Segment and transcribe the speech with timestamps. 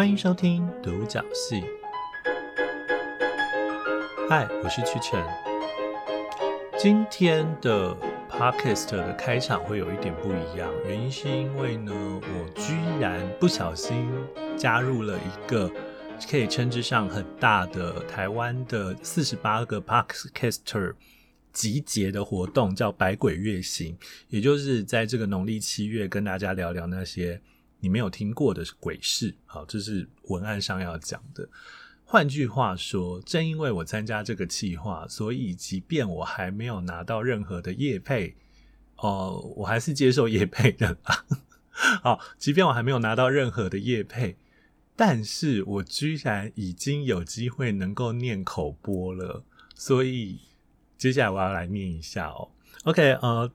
[0.00, 1.62] 欢迎收听独角戏。
[4.30, 5.22] 嗨，我是曲晨。
[6.78, 7.94] 今天的
[8.26, 14.10] podcast 的开场会有一点不一样，原因是因为呢，我居然不小心
[14.56, 15.70] 加入了一个
[16.30, 20.94] 可以称之上很大的台湾的四十八个 podcaster。
[21.52, 23.98] 集结的活动叫百鬼月行，
[24.28, 27.38] 也就是在这个农历七月跟大家聊聊那些
[27.80, 29.34] 你没有听过的鬼事。
[29.46, 31.48] 好，这是文案上要讲的。
[32.04, 38.36] 换句话说，正因为我参加这个计划，所以即便我还没有拿到任何的业配，
[38.96, 40.96] 哦、我还是接受业配的。
[42.02, 44.36] 好，即便我还没有拿到任何的业配，
[44.94, 49.44] 但是我居然已经有机会能够念口播了，
[49.74, 50.40] 所以。
[51.00, 52.50] 接下来我要来念一下哦。
[52.84, 53.50] OK，呃，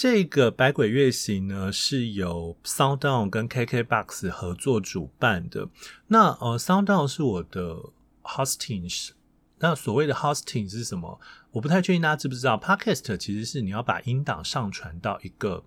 [0.00, 5.68] 这个百鬼月行呢是由 SoundOn 跟 KKBOX 合作主办的。
[6.06, 7.76] 那呃，SoundOn 是我的
[8.22, 9.10] Hostings。
[9.58, 11.20] 那所谓的 Hostings 是什么？
[11.50, 12.56] 我不太确定大家知不知道。
[12.56, 15.62] Podcast 其实是你要把音档上传到一个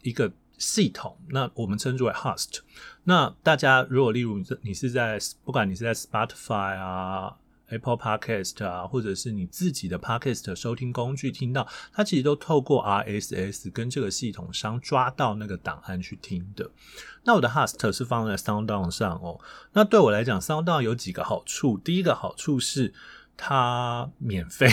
[0.00, 2.60] 一个系统，那我们称之为 host。
[3.02, 7.36] 那大家如果例如你是在不管你是在 Spotify 啊。
[7.68, 16.70] Apple Podcast 啊，或者是你自己的 Podcast 收听工具听到，它其实都透过 RSS 跟这个系统商抓到那个档案去听的。
[17.24, 19.40] 那我的 Host 是放在 SoundOn 上哦。
[19.72, 21.78] 那对我来讲，SoundOn 有几个好处。
[21.78, 22.92] 第一个好处是
[23.36, 24.68] 它免费。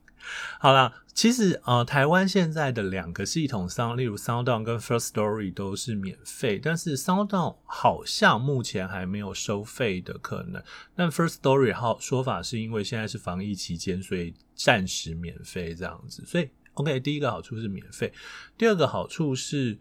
[0.60, 1.02] 好啦。
[1.16, 10.62] 其实，呃，台湾现在的两个系统上，例如 SoundOn 跟 First Story 都是免费，但是 SoundOn 好像目前还没有收费的可能。
[10.94, 16.22] 但 First Story 好说法是因为现在是防疫期间，所以暂时免费这样子。
[16.26, 18.12] 所以，OK，第一个好处是免费，
[18.58, 19.78] 第二个好处是，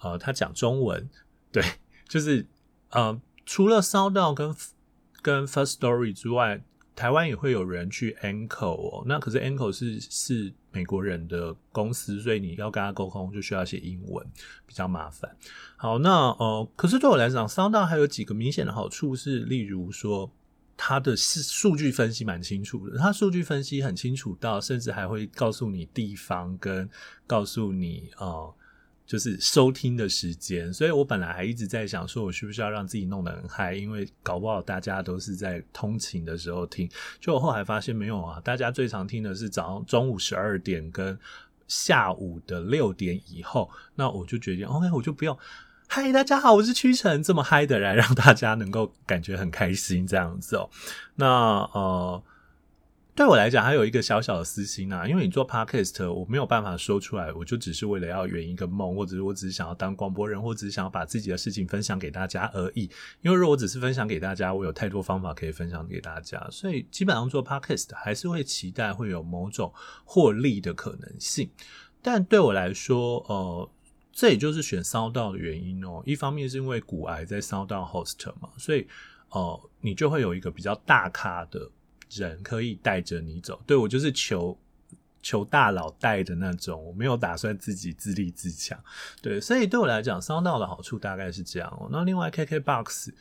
[0.00, 1.08] 呃，他讲中文，
[1.50, 1.64] 对，
[2.06, 2.46] 就是
[2.90, 4.54] 呃，除了 SoundOn 跟
[5.22, 6.62] 跟 First Story 之外。
[6.96, 14.26] 台湾也会有人去 Anchor 哦，那可是 Anchor 是是美国人的公司，所以你要跟他沟通就需要写英文，
[14.66, 15.36] 比较麻烦。
[15.76, 20.32] 好，那呃，可是对我来讲，Sound 还有几个明显的好处是，例如说
[20.76, 26.88] 它的数数据分析蛮清楚的，它数据分析很清楚到，甚至还会告诉你地方跟
[27.26, 28.54] 告诉你呃。
[29.06, 36.90] 就是收听的时间，所以我本来还一直在想，说我需不需要让自己弄得很嗨，因为搞不好大家都是在通勤的时候听。
[37.20, 41.16] 就我后来发现没有啊，大家最常听的是早上中午十二点跟
[41.68, 43.70] 下午的六点以后。
[43.94, 45.38] 那我就决定，OK，我就不用
[45.86, 50.68] 嗨，大家好，我是屈臣，这么嗨的来让大家能够感觉很开心这样子哦。
[51.14, 51.26] 那
[51.72, 52.22] 呃。
[53.16, 62.82] 对我来讲，还有一个小小的私心啊，因为你做 podcast，我没有办法说出来，我就只是为了要圆一个梦，或者是我只是想要当广播人，或者是想要把自己的事情分享给大家而已。
[63.22, 69.72] 因为如果我只是分享给大家，我有太多方法可以分享给大家，所以基本上做 podcast 还是会期待会有某种
[70.04, 71.50] 获利的可能性。
[72.02, 73.70] 但对我来说，呃，
[74.12, 76.02] 这也就是选骚到的原因哦。
[76.04, 78.86] 一方面是因为股癌在骚到 host 嘛，所以
[79.30, 81.70] 呃，你就会有一个比较大咖的。
[82.10, 84.56] 人可以带着你走，对，我就是求
[85.22, 88.78] 求大佬带的那种，我没有打算自己自立自强，
[89.20, 91.88] 对，所以对我来讲，SoundOn 的好处大概是这样哦。
[91.90, 93.12] 那另外，KKBOX，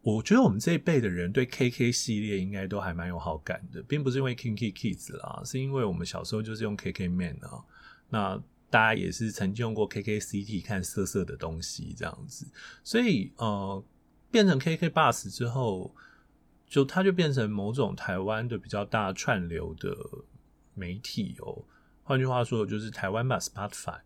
[0.00, 7.62] 我觉得我们这一辈的人对 KK 系列应该都还蛮有好感的，并不是因为 Kinky Kids 啦，是因为我们小时候就是用 KKman 啊，
[8.08, 12.46] 那大家也是曾经用过 KKCT 看色色的东西这样子，
[12.82, 13.84] 所以呃，
[14.30, 15.94] 变成 KKBOX 之后。
[16.72, 19.94] 就它就变成某种台湾的比较大串流的
[20.72, 21.62] 媒体哦。
[22.02, 23.98] 换句话说，就是台湾版 Spotify。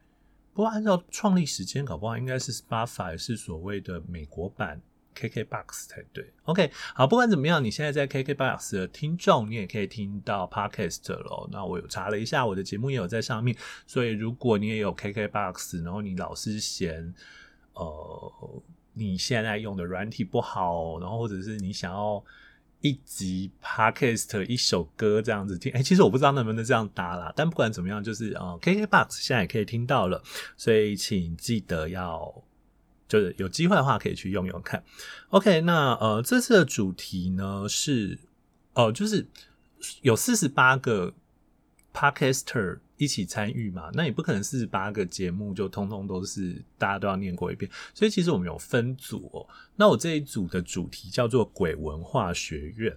[0.53, 4.83] 不过按照创立时间，搞不好应该是 Spotify 是所谓的美国版
[5.15, 6.33] KKBOX 才对。
[6.43, 11.49] OK，好，不管怎么样，你现在在 KKBOX 的听众，你也可以听到 Podcast 了。
[11.53, 13.57] 那我有查了一下，我的节目也有在上面。
[13.87, 17.15] 所以如果你也有 KKBOX，然后你老是嫌
[17.75, 18.63] 呃
[18.95, 22.25] 你现在用的软体不好，然后或者是你想要。
[22.81, 30.23] 一集 podcast 一首歌这样子听，哎、其实我不知道能不能这样搭啦，但不管怎么样，就是呃，KKBOX 现在也可以听到了，
[30.57, 32.43] 所以请记得要，
[33.09, 34.85] 就是有机会的话可以去用用看。
[35.31, 38.19] OK，那呃，这次的主题呢是，
[38.75, 39.27] 呃，就是
[40.03, 41.15] 有四十八个
[41.93, 42.79] podcaster。
[42.97, 43.91] 一起参与嘛？
[43.95, 49.47] 那也不可能四十八个节目就通通都是大家都要念过一遍，所以其实我们有分组哦。
[49.77, 52.97] 那我这一组的主题叫做“鬼文化学院”，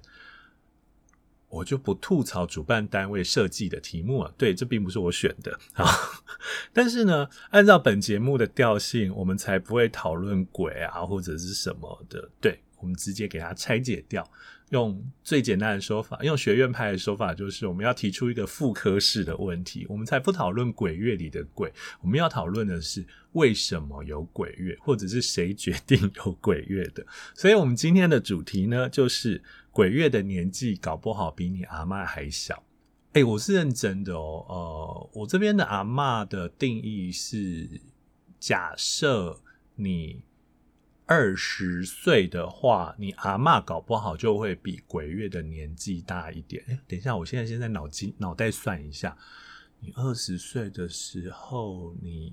[1.50, 4.34] 我就不吐槽主办单位设计的题目啊。
[4.38, 5.86] 对，这并不是我选的啊。
[6.72, 12.30] 但是呢，按照本节目的调性，我们才不会讨论鬼啊或者是什么的。
[12.40, 12.60] 对。
[12.81, 14.25] 我们直接给它拆解掉。
[14.69, 27.06] 用最简单的说法，用学院派的说法，就是我们要提出一个复科式的问题，我们才不讨论鬼月里的鬼，我们要讨论的是为什么有鬼月，或者是谁决定有鬼月的。
[27.33, 32.63] 所以，我们今天的主题呢，就是鬼月的年纪搞不好比你阿嬷还小。
[33.13, 37.68] 哎，我是认真的哦，呃，我这边的阿嬷的定义是，
[38.39, 39.42] 假设
[39.75, 40.21] 你。
[41.11, 46.63] 二十岁的话，你阿嬷搞不好就会比鬼月的年纪大一点。
[46.67, 49.17] 哎，等一下，我现在先在脑筋脑袋算一下，
[49.79, 52.31] 你二十岁的时候，你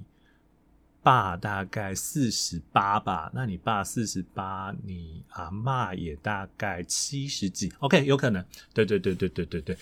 [1.02, 3.30] 爸大概四十八吧？
[3.34, 8.44] 那你爸四十八，你阿嬷也大概七十几？OK，有可能。
[8.74, 9.78] 对对对对对对对。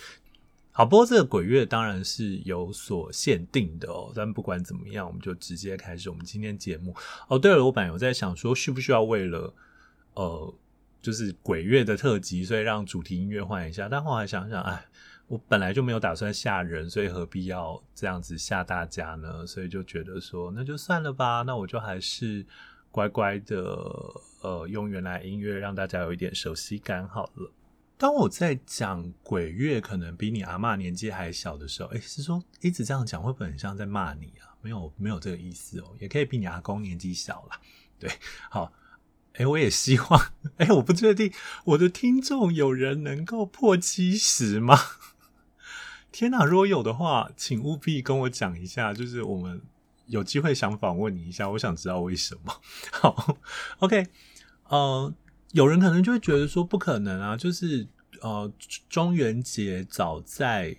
[0.77, 4.11] 好，不过这个鬼月当然是有所限定的哦。
[4.13, 6.93] 但不管怎么样，我们就直接开始我们今天节目。
[7.29, 9.53] 哦，对了，我本来有在想说，需不需要为了
[10.15, 10.53] 呃，
[11.01, 13.87] 就是鬼月的特辑，所以让主题音乐换一下。
[13.87, 14.85] 但后来想想，哎，
[15.27, 19.47] 我本来就没有打算吓人，所以何必要这样子吓大家呢？
[19.47, 21.41] 所以就觉得说，那就算了吧。
[21.43, 22.45] 那我就还是
[22.91, 23.65] 乖乖的
[24.41, 27.49] 呃，用原来音乐让大家有一点熟悉感好了。
[27.97, 34.51] 当我在讲鬼月可能比你阿嬷年纪还小的时候，诶，是说一直这样讲会不会很像在骂你啊？
[34.61, 37.61] 没有，没有这个意思哦，也可以比你阿公年纪小啦。
[37.97, 38.11] 对，
[38.49, 38.73] 好，
[39.35, 41.31] 诶，我也希望，诶，我不确定
[41.63, 44.77] 我的听众有人能够破七十吗？
[46.11, 49.61] 天哪，如果有的话，请务必跟我讲一下，就是我们
[50.07, 52.61] 有机会想访问你一下，我想知道为什么。
[52.91, 53.37] 好
[53.79, 54.07] ，OK，
[54.67, 55.13] 呃。
[55.55, 57.87] 有人可能就会觉得说不可能啊，就是
[58.19, 58.51] 呃，
[58.89, 60.75] 中元节早在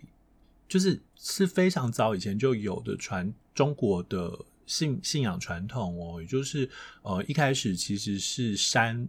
[0.68, 6.68] 就是是非常早以前就有的传中国的信信仰传统哦，也就是
[7.00, 9.08] 呃一开始其实是山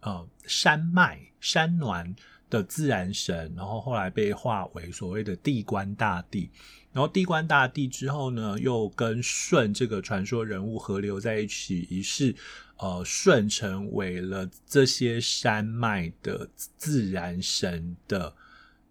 [0.00, 2.12] 呃山脉山峦
[2.50, 6.50] 的自然神，然后后来被化为所谓的地官大帝，
[6.90, 12.34] 然后地官大帝之后呢，又跟舜这个传说人物合流在一起，于是。
[12.76, 18.34] 呃，舜成为了这些山脉的自然神的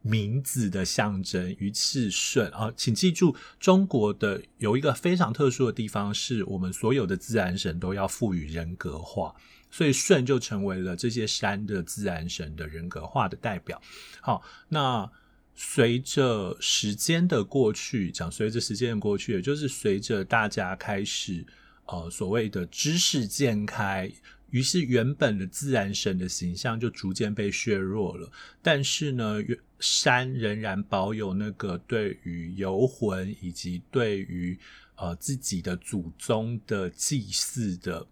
[0.01, 9.35] 名字的象征，于是舜啊，请记住，中国的有一个非常特殊的地方，是我们所有的自然神都要赋予人格化，
[9.69, 13.81] 所以舜就成为了这些山的自然神的人格化的代表。
[14.21, 15.12] 好，那
[15.56, 21.45] 随着时间的过去，讲随着时间的过去，也就是随着大家开始。
[21.85, 24.09] 呃，所谓的知识渐开，
[24.51, 28.31] 于是原本的自然神的形象就逐渐被削弱了。
[28.62, 29.39] 但是呢，
[29.80, 34.57] 山仍然保有那个对于游魂以及对于
[34.95, 38.07] 呃自己的祖宗的祭祀的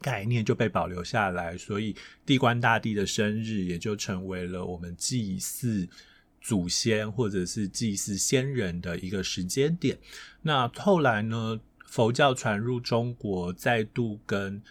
[0.00, 1.56] 概念就被保留下来。
[1.56, 1.94] 所以，
[2.26, 5.88] 地官大帝的生日也就成为了我们祭祀
[6.40, 9.96] 祖先或者是祭祀先人的一个时间点。
[10.42, 11.60] 那后来呢？
[11.86, 14.62] 佛教传入中国，再度跟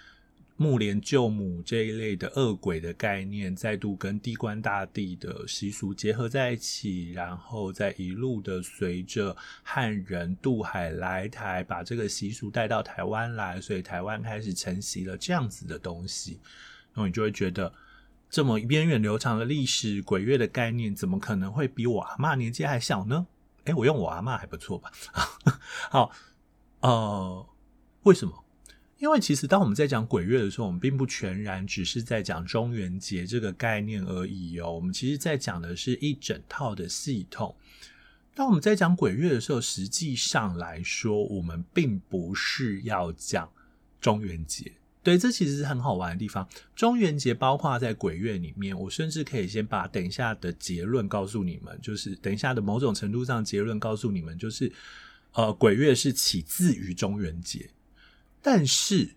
[0.57, 16.39] 木莲救母这一类的恶鬼的概念，再度跟地官大帝的习俗结合在一起，然后再一路的随着汉人渡海来台，把这个习俗带到台湾来，所以台湾开始承袭了这样子的东西。
[16.93, 17.73] 然后你就会觉得，
[18.29, 23.27] 这么源远流长的历史，鬼月的概念，怎么可能会比我阿嬷年纪还小呢？
[23.65, 24.89] 诶，我用我阿嬷还不错吧？
[25.91, 26.11] 好。
[26.85, 27.45] 呃，
[28.03, 28.43] 为什么？
[28.99, 34.71] 因为其实当我们在讲鬼月的时候，我们并不全然只是在讲中元节这个概念而已哦。
[34.71, 37.55] 我们其实在讲的是一整套的系统。
[38.35, 43.49] 当我们在讲鬼月的时候，实际上来说，我们并不是要讲
[43.99, 44.71] 中元节。
[45.01, 46.47] 对，这其实是很好玩的地方。
[46.75, 54.71] 中元节包括在鬼月里面，我甚至可以先把等一下的结论告诉你们，就是等一下的某种程度上结论告诉你们，就是。
[55.35, 57.69] 呃，鬼月是起自于中元节，
[58.41, 59.15] 但是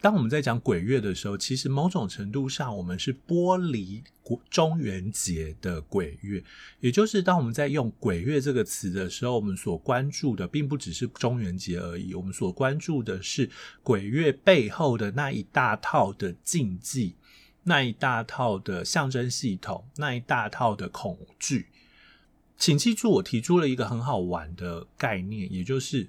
[0.00, 4.02] 当我们在讲鬼月的时候，其实某种程度上我们是剥离
[4.48, 6.42] 中元节的鬼月，
[6.80, 13.50] 也就是当我们在用鬼月这个词的时候，我们所关注的并不只是中元节而已，我们所关注的是
[13.82, 17.16] 鬼月背后的那一大套的禁忌，
[17.64, 21.66] 那一大套的象征系统，那一大套的恐惧。
[22.56, 26.08] 请记住，我提出了一个很好玩的概念，也就是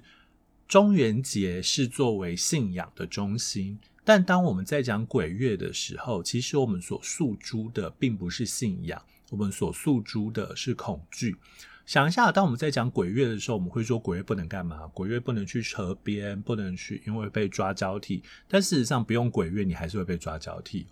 [0.66, 11.36] 中元节是作为信仰的中心，但当我们在讲鬼月的时候，其实我们所诉诸的并不是信仰，我们所诉诸的是恐惧。
[11.84, 14.86] 想一下，当我们在讲鬼月的时候，我们会说鬼月不能干嘛？
[14.88, 18.22] 鬼月不能去河边，不能去，因为被抓交替。
[18.48, 20.86] 但事实上，不用鬼月，你还是会被抓交替。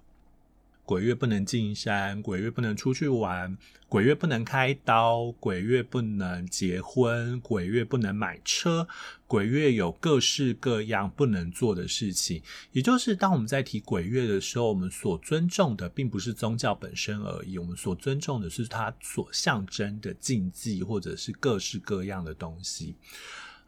[0.85, 3.57] 鬼月不能进山，鬼月不能出去玩，
[3.89, 8.87] 鬼月不能开刀，鬼月不能结婚，鬼月不能买车，
[9.27, 12.43] 鬼月有各式各样不能做的事情。
[12.73, 22.97] 也就是当我们在提鬼月的时候，我们所尊重的并不是宗教本身而已，我们所尊重的是它所象征的禁忌，或者是各式各样的东西。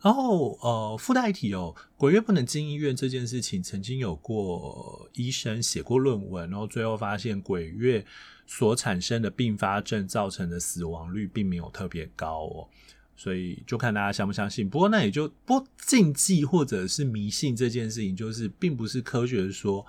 [0.03, 8.05] 然后，呃，附带一提哦，鬼月不能进医院这件事情，曾经有过医生写过论文，然后最后发现鬼月
[8.47, 12.69] 所产生的并发症造成的死亡率并没有特别高哦，
[13.17, 14.69] 所以就看大家相不相信。
[14.69, 19.85] 不过那也就不禁忌或者是迷信这件事情，就是并不是科学说，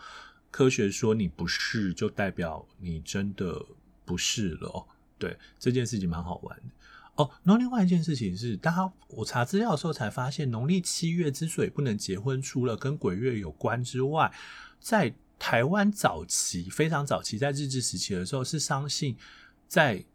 [0.49, 3.63] 科学说你不是就代表你真的
[4.05, 4.87] 不是了。
[5.19, 6.63] 对，这件事情蛮好玩的。
[7.17, 14.31] 哦，那另外一件事情是，大家我查资料的时候才发现，农历七月之所以不能结婚，除了跟鬼月有关之外，
[14.79, 19.17] 在台湾早期非常早期，在日治时期的时候，是相信
[19.67, 20.05] 在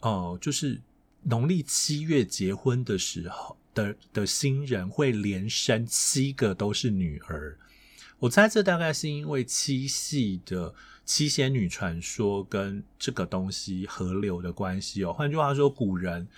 [0.00, 0.78] 呃，就是
[1.22, 7.58] 农历七月结婚的时候的的新人会连生七个都是女儿。
[8.18, 10.74] 我猜这大概是因为七夕的。
[11.10, 15.12] 七仙女传说跟这个东西合流的关系哦。
[15.12, 16.28] 换句话说，古人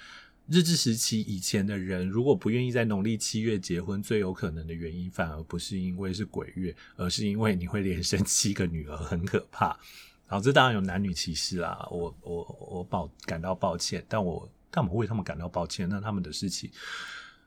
[0.48, 9.78] 日治时期以前的人，如果不愿意在农历七月结婚，最有可能的原因，反而不是因为是鬼月，而是因为你会连生七个女儿，很可怕。
[10.26, 15.86] 然后这当然有男女歧视啦，我我我抱感到抱歉，但我干嘛为他们感到抱歉？
[15.86, 16.70] 那他们的事情。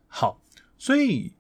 [0.07, 0.39] 好，
[0.77, 1.33] 所以。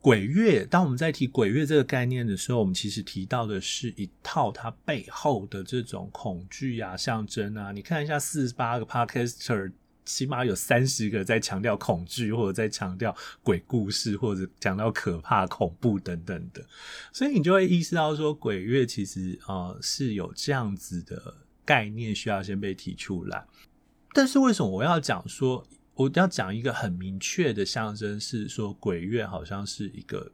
[0.00, 7.72] 鬼月，当我们在提鬼月这个概念的时候，我们其实提到的是一套它背后的这种恐惧啊、象征啊。
[7.72, 9.72] 你看一下四十八个 Podcaster，
[10.04, 16.64] 起码有三十个在强调恐惧，或者在强调鬼故事，或者讲到可怕、恐怖等等的。
[17.12, 23.44] 所以你就会意识到说，鬼月其实、呃、是有这样子的概念需要先被提出来。
[24.12, 25.66] 但是为什么我要讲说？
[25.98, 30.30] 我要讲一个很明确的象征，是说鬼月好像是一个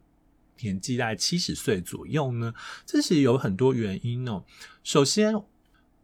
[0.60, 2.52] 年纪在七十岁左右呢。
[2.84, 4.44] 这是有很多原因哦。
[4.82, 5.34] 首先，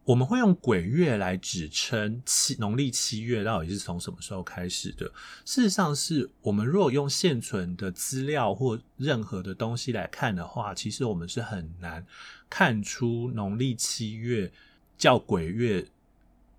[0.03, 5.05] 我们会用鬼月来指称七农历七月到底是从什么时候开始的？
[5.45, 12.03] 事实上，是我们如果用现存的资料或任何的东西来看的话，其实我们是很难
[12.49, 14.51] 看出农历七月
[14.97, 15.85] 叫鬼月。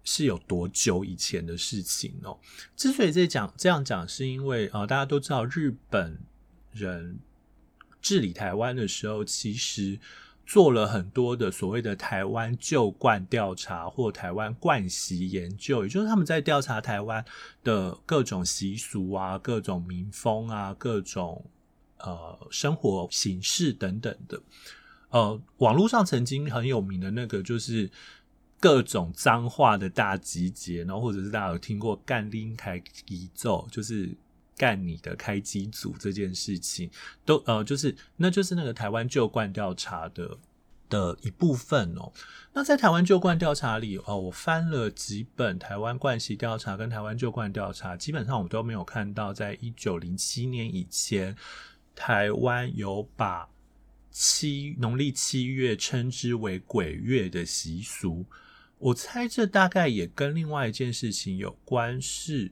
[0.04, 2.36] 是有多久以前的事情哦？
[2.74, 6.18] 之所以这讲这样讲，是因为、呃，大家都知道日本
[6.72, 7.20] 人
[8.00, 10.00] 治理台湾的时候，其实
[10.44, 17.24] 做了很多的所谓的台湾旧惯调查或台湾惯习研究，也就是他们在调查台湾
[17.62, 21.44] 的各种习俗啊、各种民风啊、各种
[21.98, 24.42] 呃生活形式等等的。
[25.10, 27.88] 呃，网络上曾经很有名的那个就是。
[28.62, 34.14] 各种脏话的大集结，然后或者是大家有听过“干拎开机奏”，就是
[34.56, 36.88] 干你的开机组这件事情，
[37.24, 40.38] 都呃，就是那就是那个台湾旧惯调查的
[40.88, 42.12] 的一部分哦。
[42.52, 51.34] 那在台湾旧惯调查里哦，我翻了几本台湾惯习调查跟台湾旧惯调查，基本上我们都没有看到，在一九零七年以前，
[51.96, 53.48] 台湾有把
[54.12, 58.24] 七农历七月称之为鬼月的习俗。
[58.82, 62.50] 我猜这大概也跟另外一件事情有关，是，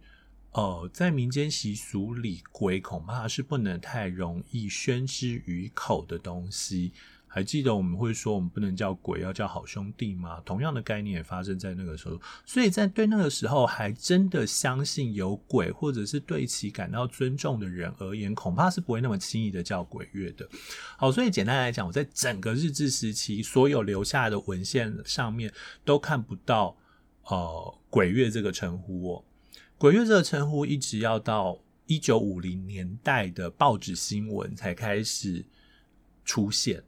[0.52, 6.92] 呃，在民间习俗里，鬼恐怕是不能太容易宣之于口的东西。
[7.32, 10.40] 还记得我们会说我们不能叫鬼，要叫好兄弟吗？
[10.44, 20.48] 同样的概念也发生在那个时候，所以在对那个时候还真的相信有鬼，或者是对其感到尊重的人而言，恐怕是不会那么轻易的叫鬼月的。
[20.98, 26.76] 好，所以简单来讲，我在整个日治时期所有留下的文献上面都看不到
[27.26, 29.24] 呃鬼月这个称呼哦。
[29.78, 31.56] 鬼月这个称呼一直要到
[31.86, 35.46] 一九五零年代的报纸新闻才开始
[36.24, 36.82] 出现。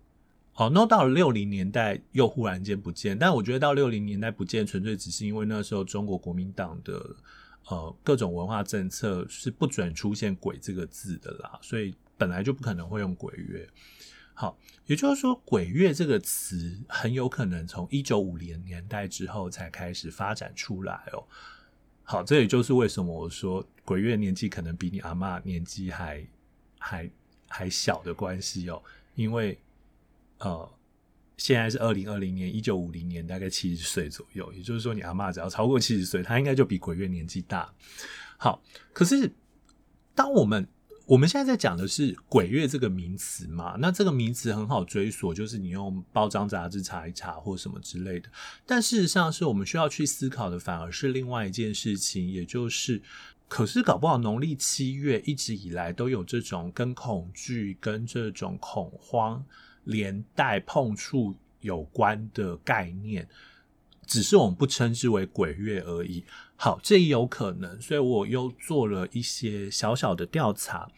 [0.55, 7.17] 好，那到了六零年代又忽然间不见，但我觉得到六零年代不见，纯粹只是因为那时候中国国民党的
[7.69, 13.67] 呃各种文化政策是不准出现“鬼”这个字的啦，所以本来就不可能会用“鬼月”。
[14.35, 21.25] 好，也就是说，“鬼月”这个词很有可能从一九五零年代之后才开始发展出来哦。
[22.03, 26.23] 好，这也就是为什么我说“鬼月”年纪可能比你阿嬷年纪还
[26.79, 27.11] 还
[27.49, 28.83] 还小的关系哦，
[29.15, 29.59] 因为。
[30.43, 30.69] 呃，
[31.37, 34.53] 现在是二零二零年，一九五零年，大概七十岁左右。
[34.53, 37.73] 也就是说，你阿嬷只要超过七十岁，她应该就比鬼月年纪大。
[38.37, 38.61] 好，
[38.93, 39.33] 可是
[40.15, 40.67] 当我们
[41.07, 48.29] 我们现在在讲的是鬼月这个名词嘛，那这个名词很好追索，就是你用包装杂志查一查或什么之类的。
[48.67, 53.01] 但事实上，是我们需要去思考的，反而是另外一件事情，也就是，
[53.47, 59.45] 可是搞不好农历七月一直以来都有这种跟恐惧、跟这种恐慌
[59.85, 63.29] 连带碰触有关的概念。
[64.05, 66.25] 只是我们不称之为鬼月而已。
[66.57, 70.91] 好，这也有可能，所以我又做了一些小小的调查，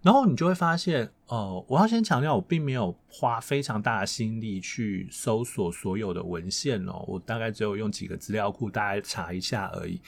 [0.00, 10.00] 然后你就会发现，呃，我要先强调，我并没有花非常大的心力去搜索所有的文献哦，我大概只有用几个资料库大概查一下而已。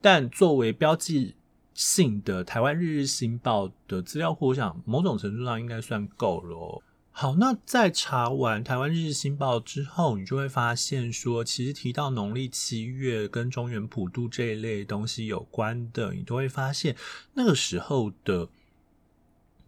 [0.00, 1.36] 但作为标记
[1.72, 6.82] 性的台湾日日新报的资料库，我想某种程度上应该算够了。
[7.16, 16.96] 好，那在查完台湾日日新报之后，你就会发现说，其实提到农历七月跟中原普渡这一类东西有关的，你都会发现
[17.34, 18.48] 那个时候的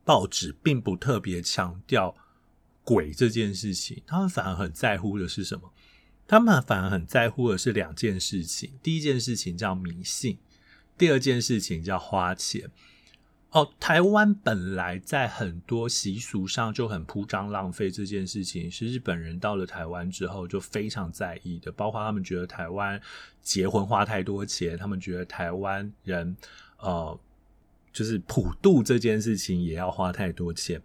[0.05, 2.17] 报纸并不特别强调
[2.83, 5.73] 鬼这件事情，他们反而很在乎的是什么？
[6.26, 10.37] 他们反而很在乎的是两件事情，第一件事情叫迷信，
[10.99, 12.69] 第二件事情叫花钱。
[13.50, 21.73] 哦，台湾本来在很多习俗上就很铺张浪费这件事情，是日本人到了台湾之后就非常在意的。
[21.73, 23.00] 包括他们觉得台湾
[23.41, 26.37] 结婚花太多钱，他们觉得台湾人
[26.81, 27.19] 呃
[27.93, 30.83] 就是普渡这件事情也要花太多钱。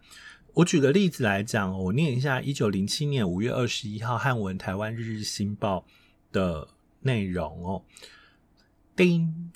[0.53, 5.86] 我举个例子来讲，我念一下一九零七年五月二十一号汉文台湾日日新报
[6.32, 6.70] 的
[7.01, 7.84] 内容哦，
[8.96, 9.51] 叮。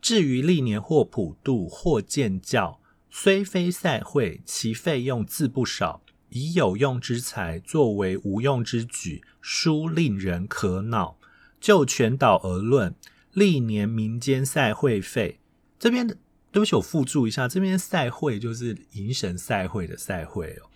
[0.00, 6.02] 至于历年或普渡或建教，虽非赛会，其费用自不少。
[6.30, 11.16] 以有用之财作为无用之举，殊令人可恼。
[11.58, 12.94] 就全岛而论，
[13.32, 15.40] 历年民间赛会费，
[15.78, 20.70] 这边对不起，我附注一下，这边赛会就是迎神赛会的赛会哦。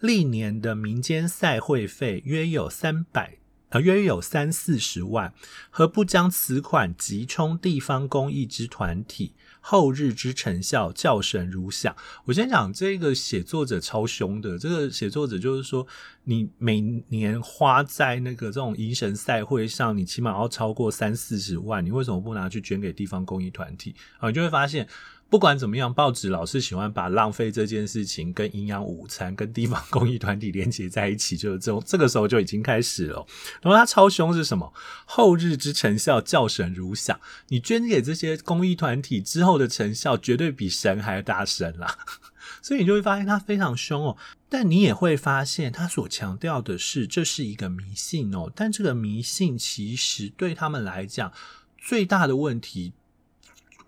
[0.00, 3.39] 历年的民间赛会费约有三百。
[3.70, 5.32] 呃，约有三四十万，
[5.70, 11.94] 何不将此款急充地方公益之团体，后日之成效，叫神如响。
[12.26, 15.86] 我先讲这个写作者超凶的，这个写作者就是说，
[16.24, 23.94] 你每年花在那个这种迎神赛会上，你起码要超过三四十万，你为什么不拿去捐给地方公益团体？
[24.18, 24.88] 啊，你就会发现。
[25.30, 33.24] 不管怎么样，报纸老是喜欢把浪费这件事情跟营养午餐、跟地方公益团体连结在一起，就是这种这个时候就已经开始了。
[33.62, 34.72] 然后他超凶是什么？
[35.06, 37.18] 后日之成效，叫神如响。
[37.46, 41.96] 你捐给这些公益团体之后的成效，绝对比神还要大神啦。
[42.60, 44.16] 所以你就会发现他非常凶哦。
[44.48, 48.50] 但你也会发现，他所强调的是这是一个迷信哦。
[48.52, 51.32] 但这个迷信其实对他们来讲，
[51.78, 52.94] 最大的问题。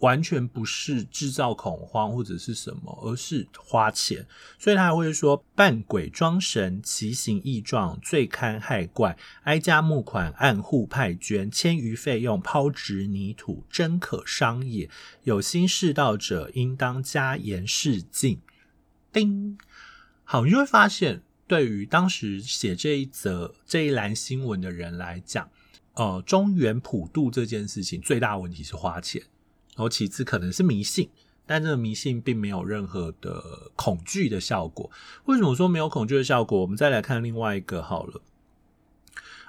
[0.03, 4.27] 完全不是制造恐慌或者是什么，而是花钱。
[4.59, 14.91] 所以他还会说，扮鬼装神，奇形异状，罪堪害怪，挨家募款，按户派捐，千余费用抛掷泥土，真可伤也。
[15.23, 18.41] 有心识道者，应当加严示禁。
[19.12, 19.57] 叮，
[20.25, 25.49] 好，你就会发现，对于当时写这一则这一栏新闻的人来讲，
[25.95, 29.23] 呃，中原普渡这件事情最大问题是花钱。
[29.75, 31.09] 然后其次可能是迷信，
[31.47, 34.91] 但这个迷信并没有任何的恐惧的效果。
[35.25, 36.61] 为什么说没有恐惧的效果？
[36.61, 38.21] 我们再来看另外一个好了。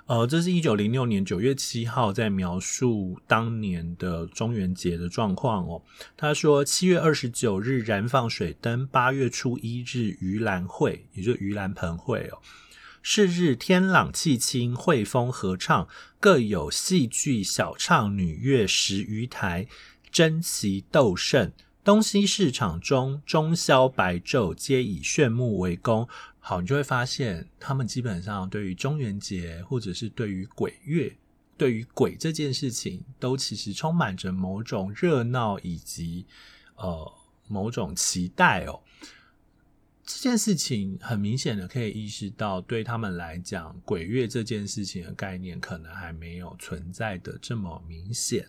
[0.05, 5.81] 呃，这是一九零六年九月七号在描述当年的中元节的状况哦。
[6.17, 12.39] 他说七月二十九日燃放水灯，八月初一日盂兰会，也就是盂兰盆会哦。
[13.01, 15.87] 是日天朗气清，惠风和唱，
[16.19, 19.67] 各有戏剧小唱女乐十余台。
[20.13, 21.51] 争奇斗胜，
[21.83, 26.07] 东西市场中中宵白昼皆以炫目为功。
[26.39, 31.17] 好，你就会发现，他们基本上对于中元节，或者是对于鬼月，
[31.57, 36.27] 对于鬼这件事情，都其实充满着某种热闹以及
[36.75, 37.11] 呃
[37.47, 38.81] 某种期待哦。
[40.05, 48.47] 这件事情很明显的可以意识到，对他们来讲，鬼月这件事情的概念可能还没有存在的这么明显。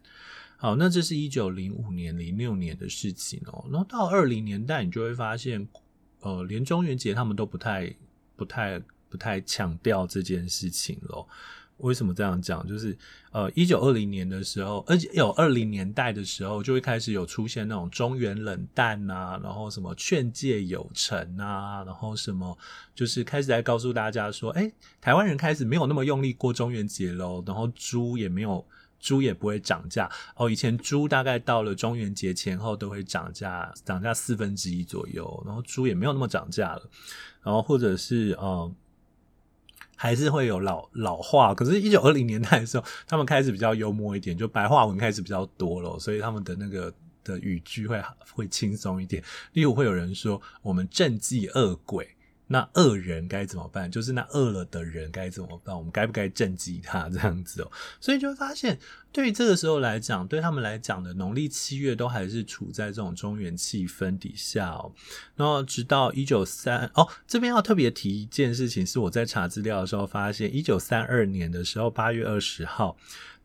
[0.56, 3.66] 好，那这是一九零五年、零六年的事情哦。
[3.70, 5.66] 然后到二零年代，你就会发现，
[6.20, 7.94] 呃，连中元节他们都不太、
[8.34, 11.26] 不太、不太强调这件事情了。
[11.78, 12.66] 为什么这样讲？
[12.66, 12.96] 就是
[13.32, 22.56] 呃，一九二零年的时候，而且有二零年代的时候，就会开始有出现那种中原冷淡啊，然后什么劝诫有成啊，然后什么
[22.94, 28.64] 就是开始在告诉大家说，哎，台湾人开始没有那么用力过中元节喽，然后猪也没有。
[29.04, 30.48] 猪也不会涨价哦。
[30.48, 36.82] 以前猪大概到了中元节前后都会涨价，涨价四分之一左右，然后猪也没有那么涨价了。
[37.42, 38.72] 然后或者是呃，
[39.94, 41.54] 还是会有老老化。
[41.54, 46.90] 可是，一九二零年代的时候，他们开始比较幽默一点，就白话文开始比较多了，所以他们的那个
[47.22, 49.22] 的语句会会轻松一点。
[49.52, 52.08] 例如，会有人说：“我们正记恶鬼。”
[52.46, 53.90] 那恶人该怎么办？
[53.90, 55.74] 就是那饿了的人该怎么办？
[55.74, 57.72] 我们该不该賑济他这样子哦？
[57.98, 58.78] 所以就会发现，
[59.10, 64.92] 对于这个时候来讲，对他们来讲的农历七月都还是处在这种中原气氛底下哦。
[65.36, 72.96] 然后直到一九三哦，这边要特别提一件事情，是我在查资料的时候发现，一九三二年的时候，八月二十号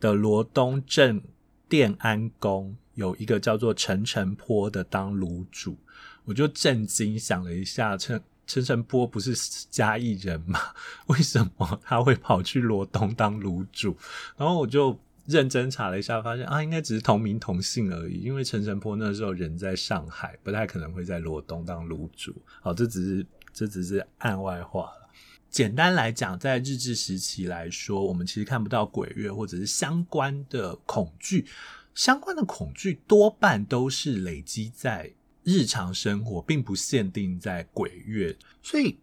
[0.01, 1.21] 的罗东镇
[1.69, 5.77] 电安宫有一个叫做陈澄波的当炉主，
[6.25, 8.21] 我就震惊想了一下，陈。
[8.49, 9.35] 陈澄波不是
[9.69, 10.59] 嘉义人吗？
[11.05, 13.95] 为什么他会跑去罗东当炉主？
[14.35, 18.21] 然后我就认真查了一下，发现啊，应该只是同名同姓而已。
[18.21, 22.35] 因为陈澄波那时候人在上海，不太可能会在罗东当炉主。
[22.59, 25.09] 好，这只是这只是案外话了。
[25.51, 31.45] 简单来讲，在日治时期来说，我们其实看不到鬼月或者是相关的恐惧，
[31.93, 35.13] 相关的恐惧多半都是累积在。
[35.51, 38.99] 日常生活并不限定在鬼月，所以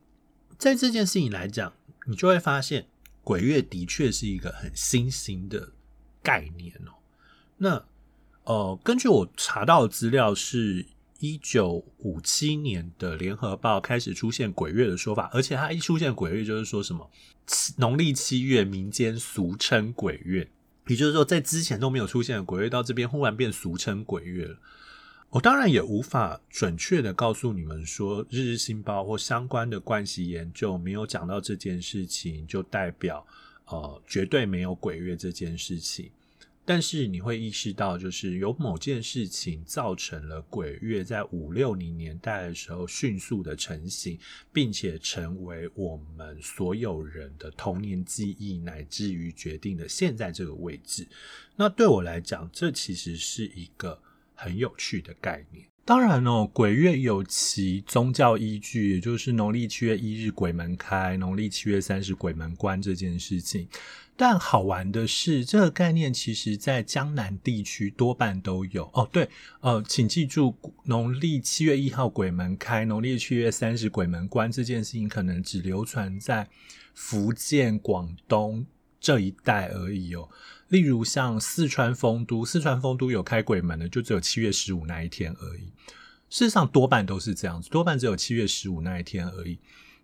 [0.57, 1.73] 在这件事情来讲，
[2.07, 2.87] 你就会发现
[3.25, 5.73] 鬼月的确是一个很新兴的
[6.23, 6.95] 概念哦。
[7.57, 7.85] 那
[8.45, 10.87] 呃，根据我查到的资料，是
[11.19, 17.11] 一九五七年的联合报开始出现鬼月的说法，而且它一出现鬼月，就是说什么
[17.79, 20.49] 农历七月，民间俗称鬼月，
[20.87, 24.57] 也就是说在之前都没有出现的鬼月，到这边忽然变俗称鬼月了。
[25.37, 33.23] 我当然也无法准确的告诉你们说，《日日新报》或相关的关系研究没有讲到这件事情，就代表
[33.67, 36.11] 呃绝对没有鬼月这件事情。
[36.65, 44.19] 但是你会意识到，就是有某件事情造成了鬼月在五六零年代的时候迅速的成型，
[44.55, 51.07] 并且成为我们所有人的童年记忆，乃至于决定了现在这个位置。
[51.57, 54.01] 那对我来讲，这其实是一个。
[54.37, 55.67] 很有趣的概念。
[55.85, 63.69] 当然哦，鬼月有其宗教依据，也就是农历七月一日鬼门开，农历七月三十鬼门关这件事情。
[64.17, 69.09] 但好玩的是，这个概念其实在江南地区多半都有哦。
[69.13, 69.29] 对，
[69.61, 76.49] 呃，请记住，农历七月一号鬼门开，农历七月三十鬼门关这件事情，可能只流传在
[76.95, 78.67] 福建、广东
[78.99, 80.29] 这一带而已哦。
[80.69, 85.73] 例如像四川丰都，四川丰都有开鬼门的，就只有七月十五那一天而已。
[86.29, 89.59] 事实上，多半都是这样子，多半只有七月十五那一天而已。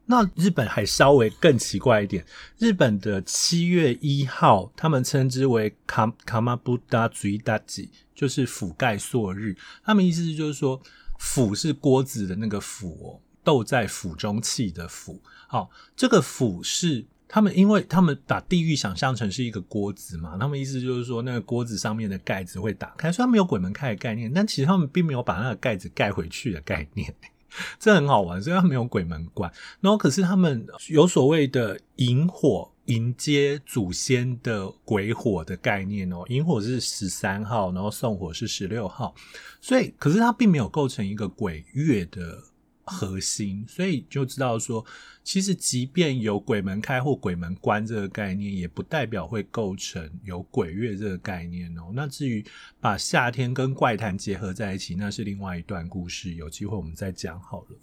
[0.07, 2.25] 那日本还稍微更奇怪一点，
[2.59, 9.57] 日本的七月一号，他们称之为卡卡马布达嘴大吉，就是覆盖朔日。
[9.85, 10.81] 他们意思是就是说，
[11.19, 15.21] 釜是锅子的那个釜哦，豆在釜中泣的釜。
[15.49, 17.05] 好，这个釜是。
[17.35, 27.15] 他们因为他们把地狱想象成是一个锅子嘛，他们意思就是说那个锅子上面的盖子会打开，所以他们有鬼门开的概念，但其实他们并没有把那个盖子盖回去的概念，
[27.81, 29.51] 这很好玩，所以他们有鬼门关。
[29.81, 39.15] 然后可是他们有所谓的引火迎接祖先的鬼火的概念哦，引火是十三号，然后送火是十六号，
[39.59, 42.52] 所以可是它并没有构成一个鬼月的。
[42.85, 44.85] 核心，所以就知道说，
[45.23, 51.93] 其实即便有鬼门开或鬼门关这个概念，也不代表会构成有鬼月这个概念哦。
[51.95, 52.45] 那至于
[52.81, 57.79] 把夏天跟怪谈结合在一起，那是另外一段故事，有机会我们再讲好了。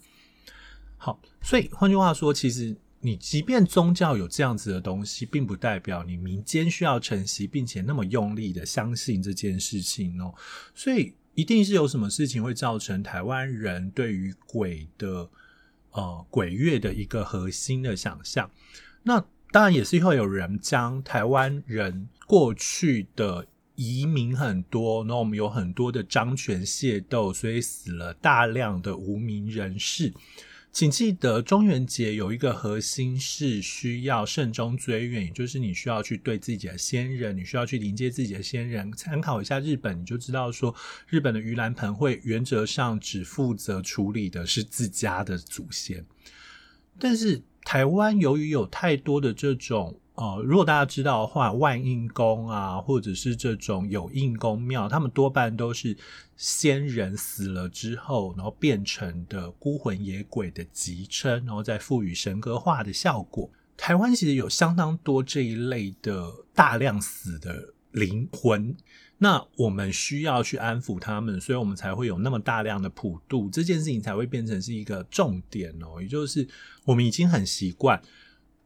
[0.97, 10.33] 好，所以换句话说，其实你即便宗教有这样子的东西，并不代表你民间需要承袭，并且那么用力的相信这件事情哦。
[10.75, 11.13] 所以。
[11.35, 15.29] 一定是有什么事情会造成台湾人对于鬼的
[15.91, 18.51] 呃鬼月的一个核心的想象。
[19.03, 30.13] 那当然也是会有人将台湾人过去的移民很多，那我们有很多的漳泉械斗，所以死了大量的无名人士。
[30.71, 38.91] 请记得，中元节有一个核心是需要慎终追远，也就是你需要去对自己的先人，你需要去迎接自己的先人。
[38.93, 40.73] 参考一下日本，你就知道说，
[41.08, 46.05] 日本的盂兰盆会原则上只负责处理的是自家的祖先，
[46.97, 49.99] 但是台湾由于有太多的这种。
[50.19, 55.95] 呃，如果大家知道的话，万应宫啊，或者是这种有应公庙，他们多半都是
[56.36, 63.49] 先人死了之后，然后变成的孤魂野鬼的集称，然后再赋予神格化的效果。
[63.77, 68.75] 台湾其实有相当多这一类的大量死的灵魂。
[69.19, 76.01] 那我们需要去安抚他们，所以我们才会有那么大量的普渡，这件事情才会变成是一个重点哦。
[76.01, 76.45] 也就是
[76.84, 78.01] 我们已经很习惯，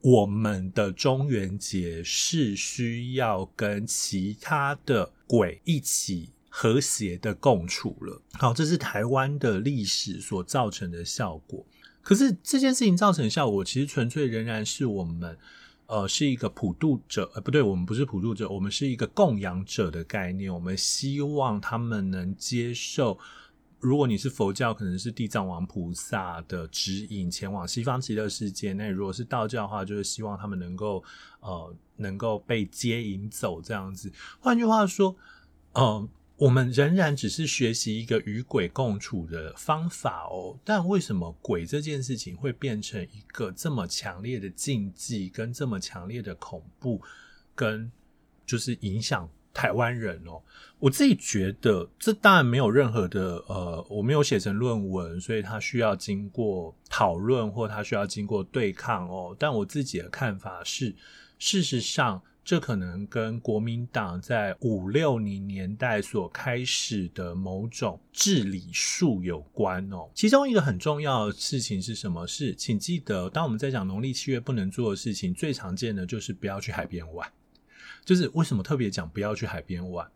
[0.04, 8.22] 我们的中元节是需要跟其他的鬼一起和谐的共处了。
[8.34, 11.66] 好，这是台湾的历史所造成的效果。
[12.02, 15.38] 可是这件事情造成的效果，其实纯粹仍然是我们。
[15.86, 20.52] 呃，是一个普渡者，呃，不对，我们不是普渡者，我们是一个供养者的概念。
[20.52, 23.20] 我们希望他们能接受，
[23.84, 28.72] 如果你是佛教，可能是地藏王菩萨的指引，前往西方极乐世界。
[28.74, 31.04] 那如果是道教的话，就是希望他们能够，
[31.41, 34.12] 呃，能够被接引走这样子。
[34.39, 35.15] 换句话说，
[35.74, 36.10] 呃。
[36.36, 47.00] 我们仍然只是学习一个与鬼共处的方法哦，但为什么鬼这件事情会变成一个这么强烈的禁忌，跟这么强烈的恐怖，
[47.54, 47.89] 跟
[48.48, 50.42] 就是影响台湾人哦？
[50.80, 59.36] 我自己觉得，这当然没有任何的呃，我没有写成论文，所以它需要经过讨论，或它需要经过对抗哦。
[59.39, 60.96] 但我自己的看法是，
[61.38, 62.22] 事实上。
[62.46, 70.10] 这可能跟国民党在五六零年代所开始的某种治理术有关哦。
[70.13, 72.28] 其中一个很重要的事情是什么？
[72.28, 77.26] 是，请记得，当我们在讲农历七月不能做的事情，最常见的就是不要去海边玩。
[78.06, 80.10] 就是为什么特别讲不要去海边玩，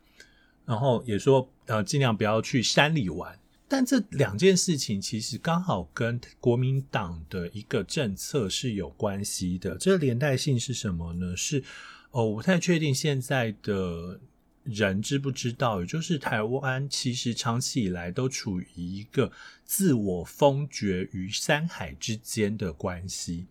[0.65, 3.39] 然后也说呃尽量不要去山里玩。
[3.69, 9.77] 但这两件事情其实刚好跟国民党的一个政策是有关系的。
[9.77, 11.35] 这个连带性是什么呢？
[11.35, 11.63] 是。
[12.11, 14.21] 哦，我不太确定现在的
[14.63, 19.29] 人知不知道，也就是台湾其实长期以来都处于一个
[19.65, 23.45] 自我封绝于山海之间的关系。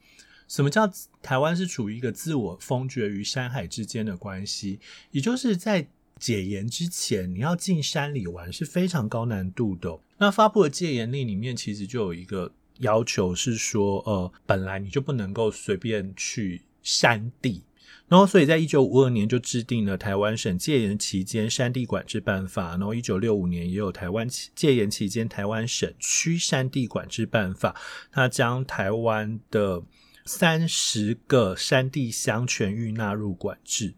[0.49, 0.91] 什么叫
[1.23, 4.81] 台湾是处于一个自我封绝于山海之间的关系？
[5.11, 9.99] 也就是在解严之前，你要进山里玩是非常高难度的。
[10.19, 17.63] 那发布的戒严令里面其实就有一个要求是说，呃，本来你就不能够随便去山地。
[18.09, 22.71] 然后，所以在一九五二年就制定了台湾省戒严期间山地管制办法。
[22.71, 27.75] 然后，一九六五年也有台湾戒严期间台湾省区山地管制办法。
[28.13, 29.83] 它将台湾的
[30.27, 33.95] 三十个山地乡全域纳入管制。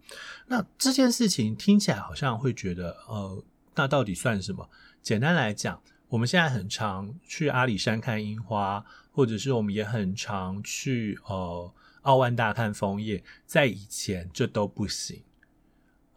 [0.46, 3.42] 那这件事情听起来好像会觉得，呃，
[3.74, 4.68] 那到底算什么？
[5.02, 11.72] 简单来讲，我们现在很常去阿里山看樱花，或者是我们也很常去，呃。
[12.02, 15.20] 奥万大看枫叶，在以前这都不行。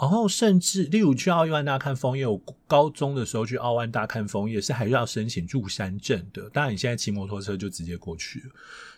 [0.02, 6.50] 然后甚至，例如去奥万大看枫叶，我高中的时候去奥万大看枫叶是还是要申请入山证的。
[6.50, 8.46] 当然，你现在骑摩托车就直接过去了。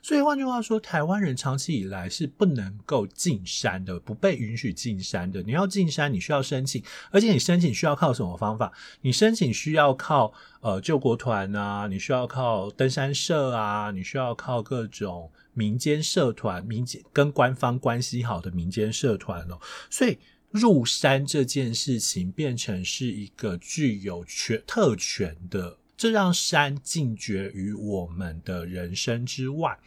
[0.01, 5.43] 所以换句话说，台湾人长期以来是不能够进山的，不被允许进山的。
[5.43, 8.71] 你要进山，你需要申请，而且你申请需要靠什么方法？
[9.01, 19.59] 你申请需要靠呃救国团啊，你需要靠登山社啊，你需要靠各种民间社团、民间跟官方关系好的民间社团哦。
[19.89, 20.17] 所以。
[20.53, 29.79] 入山这件事情变成是一个具有权特权的，这让山禁绝于我们的人生之外。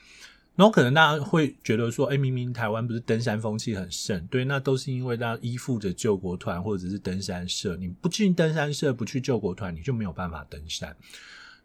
[0.57, 7.77] 然后可能大家会觉得说，哎，明明台湾不是登山风气很盛，对，那都是因为大家依附着救国团或者是登山社。
[7.77, 10.97] 你不进登山社，不去救国团，你就没有办法登山。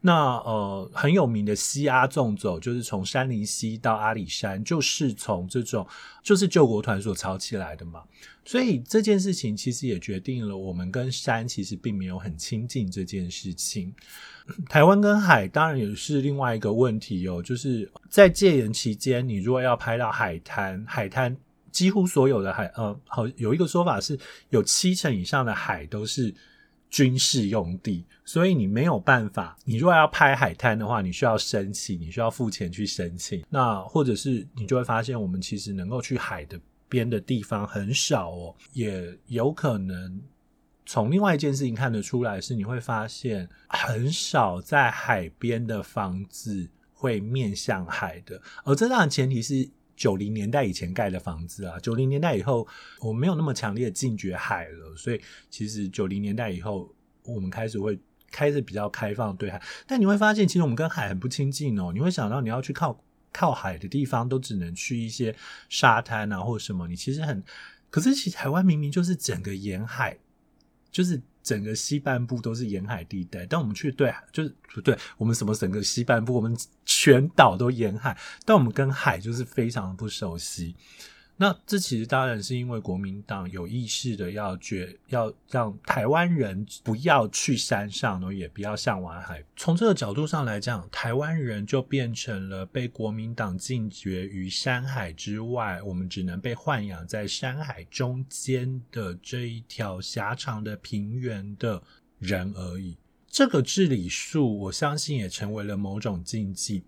[0.03, 5.87] 那呃很有名的西阿纵走，就是从山林溪到阿里山，就是从这种
[6.23, 8.01] 就是救国团所炒起来的嘛。
[8.43, 13.93] 所以这件事情其实也决定了我们跟山其实并没有很亲近这件事情。
[14.67, 21.37] 台湾跟海当然也是另外一个问题哦，就是在戒严期间，你如果要拍到海滩，海滩
[21.71, 26.33] 几乎所有的海呃好有一个说法是有七成以上的海都是。
[26.91, 29.57] 军事用地，所以你没有办法。
[29.63, 33.43] 你如果要拍海滩的话，你需要申请，你需要付钱去申请。
[33.49, 38.53] 那或者是你就会发现，我们其实能够去海的边的地方很少哦。
[38.73, 40.21] 也有可能
[40.85, 48.41] 从另外一件事情看得出来，是你会发现很少在海边的房子会面向海的。
[48.65, 49.69] 而这当然前提是。
[50.01, 52.67] 九零年代以前盖的房子啊，九零年代以后，
[53.01, 56.91] 我们没有那么强烈的禁绝海了，所以其实九零年代以后，
[57.23, 57.99] 我们开始会
[58.31, 59.61] 开始比较开放对海。
[59.85, 61.91] 但你会发现，其实我们跟海很不亲近哦。
[61.93, 62.99] 你会想到你要去靠
[63.31, 65.35] 靠海的地方，都只能去一些
[65.69, 66.87] 沙滩啊，或什么。
[66.87, 67.43] 你其实很，
[67.91, 70.17] 可是其实台湾明明就是整个沿海，
[70.89, 71.21] 就是。
[71.43, 80.75] 整个西半部都是沿海地带，但我们去对，就是不对，我们什么整个西半部，我们全岛都沿海，但我们跟海就是非常不熟悉。
[81.41, 89.43] 那这其实当然是因为国民党有意识的要决要让台湾人不要去山上，然后也不要向往海。
[89.55, 101.81] 从这个角度上来讲，台湾人就变成了被国民党禁绝于山海之外，我们只能被豢养在山海中间的这一条狭长的平原的
[102.19, 102.95] 人而已。
[103.27, 106.83] 这个治理术，我相信也成为了某种禁忌。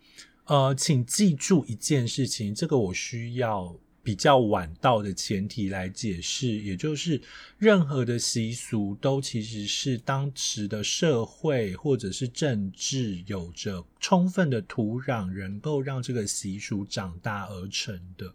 [0.45, 3.75] 呃，请记住一件事情，这个我需要。
[4.03, 7.21] 比较晚到的前提来解释，也就是
[7.57, 18.33] 任何的习俗都其实是当时的社会或者是政治有着充分的土壤，能够让这个习俗长大而成的。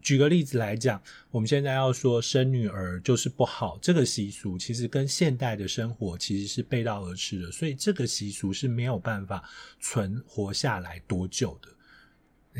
[0.00, 9.46] 举个例子来讲，我们现在要说生女儿就是不好，这个习俗其实跟现代的生活其实是背道而驰的，所以这个习俗是没有办法
[9.78, 11.68] 存活下来多久的。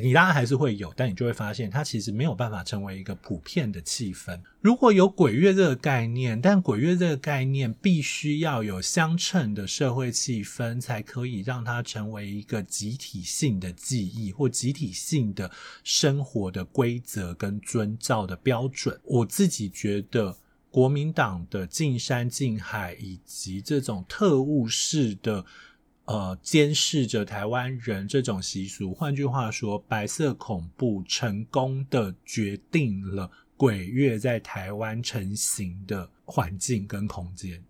[0.03, 4.41] 你当然还是会有，但你就会发现它其实没有办法成为一个普遍的气氛。
[4.61, 15.51] 如果有鬼月这个概念，但鬼月这个概念必须要有相称的社会气氛，才可以让它成为一个集体性的记忆或集体性的
[15.85, 18.99] 生活的规则跟遵照的标准。
[19.05, 20.37] 我自己觉得，
[20.71, 25.45] 国民党的进山进海以及这种特务式的。
[26.11, 37.63] 呃，监视着台湾人这种习俗，换句话说，白色恐怖成功的决定了鬼月在台湾成型的环境跟空间。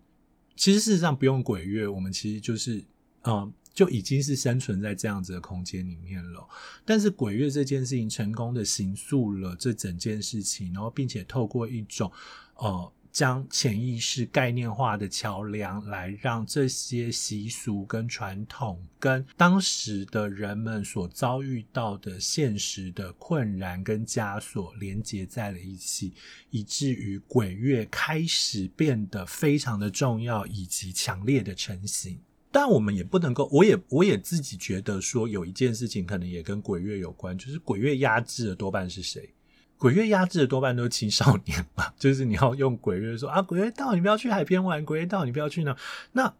[0.55, 2.83] 其实事实上不用鬼月，我们其实就是，
[3.21, 6.43] 呃，就已经是生存在这样子的空间里面了。
[6.83, 12.11] 但是鬼月这件事情成功的形塑了这整件事情，然后并且透过一种，
[12.55, 12.91] 呃。
[13.11, 26.13] 将潜意识概念化的桥梁，来让这些习俗跟传统跟当时的人们所遭遇到的现实的困难跟枷锁连接在了一起，
[26.49, 32.19] 以至于鬼月开始变得非常的重要以及强烈的成型。
[32.53, 39.33] 但我们也不能够，我也我也自己觉得说，有一件事情可能也跟鬼月有关，就是鬼月压制的多半是谁？
[39.81, 45.75] 鬼月压制的多半都是青少年嘛， 就是你要用鬼月说啊，鬼月到你不要去海边玩，鬼月到你不要去那。
[46.11, 46.31] 那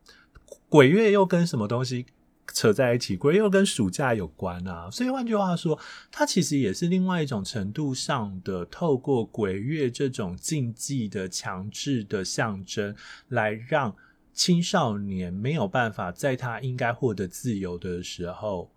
[0.69, 2.06] 鬼月又跟什么东西
[2.54, 3.17] 扯在一起？
[3.17, 4.91] 鬼月又跟暑假有关啊。
[4.91, 5.80] 所以换句话说，
[6.12, 12.95] 它其实也是另外一种程度上的透过鬼月这种禁忌的强制的象征，
[13.30, 13.95] 来让
[14.32, 18.71] 青少年没有办法在他应该获得自由的时候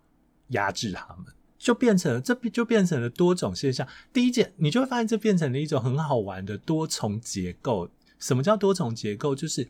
[0.47, 1.27] 压制他们。
[1.65, 3.87] 就变成了，这就变成了多种现象。
[4.13, 7.89] 第一件，你就会发现这变成了一种很好玩的多重结构。
[8.19, 9.33] 什么叫多重结构？
[9.33, 9.67] 就是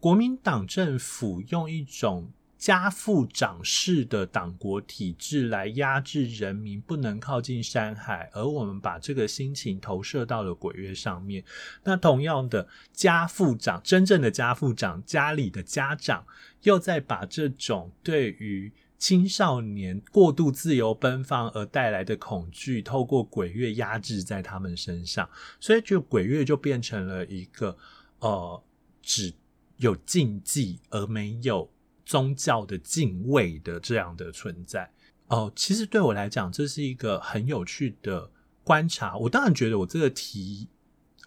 [0.00, 11.44] 国民党政府用一种家父长式的党国体制来压制人民，不能靠近山海，而我们把这个心情投射到了鬼月上面。
[11.84, 16.26] 那同样的，家父长，真正的家父长，家里的家长，
[16.62, 25.28] 又在把这种对于青少年过度自由奔放而带来的恐惧，透过鬼月压制在他们身上，
[25.60, 27.76] 所以就鬼月就变成了一个
[28.18, 28.62] 呃，
[29.00, 29.32] 只
[29.76, 31.70] 有禁忌而没有
[32.04, 34.90] 宗教的敬畏的这样的存在。
[35.28, 38.30] 哦、其实对我来讲，这是一个很有趣的
[38.64, 39.16] 观察。
[39.16, 40.66] 我当然觉得我这个题，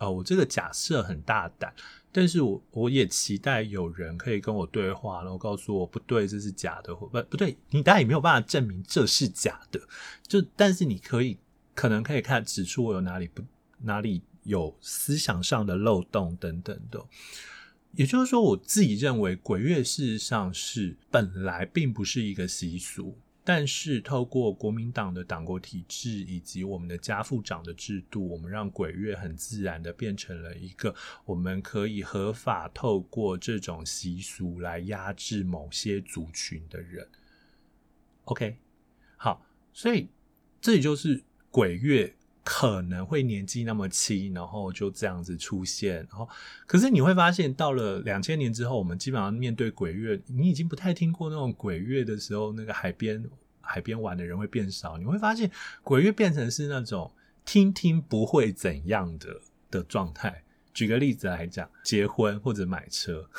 [0.02, 1.72] 呃，我这个假设很大胆。
[2.12, 9.80] 但是我我也期待有人可以跟我对话，然后告诉我不对，这是假的，或不不对，你当然也没有办法证明这是假的。
[10.28, 11.38] 就但是你可以
[11.74, 13.42] 可能可以看指出我有哪里不
[13.84, 17.06] 哪里有思想上的漏洞等等的。
[17.94, 23.18] 也就是说，我自己认为鬼月事实上是本来并不是一个习俗。
[23.44, 30.94] 但是，透过国民党的党国体制以及我们的家父长的制度，我们让鬼月很自然的变成了一个
[31.26, 37.10] 我们可以合法透过这种习俗来压制某些族群的人。
[38.26, 38.58] OK，
[39.18, 40.08] 好，所以
[40.62, 45.98] 这里就是鬼月可能会年纪那么轻，然后就这样子出现。
[46.10, 46.28] 然后，
[46.66, 53.24] 可是你会发现，到了两千年之后，我们基本上面对鬼月，你已经不太听过那种鬼月的时候，那个海边
[53.62, 54.98] 海边玩的人会变少。
[54.98, 55.50] 你会发现，
[55.84, 57.12] 鬼月变成是那种
[57.46, 59.40] 听听不会怎样的
[59.70, 60.44] 的状态。
[60.74, 63.30] 举个例子来讲，结婚或者买车。